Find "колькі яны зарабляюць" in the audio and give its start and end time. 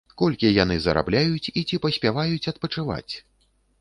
0.19-1.51